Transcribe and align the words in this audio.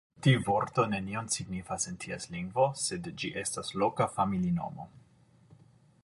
Tiu 0.25 0.37
vorto 0.45 0.83
nenion 0.91 1.27
signifas 1.33 1.83
en 1.91 1.99
ties 2.05 2.25
lingvo, 2.35 2.65
sed 2.85 3.09
ĝi 3.23 3.29
estas 3.41 3.69
loka 3.83 4.07
familinomo. 4.15 4.87